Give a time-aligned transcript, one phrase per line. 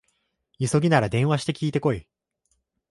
[0.57, 2.07] 急ぎなら電話して聞いてこい